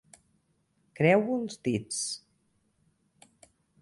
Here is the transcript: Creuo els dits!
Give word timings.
Creuo 0.99 1.37
els 1.41 1.57
dits! 1.67 1.99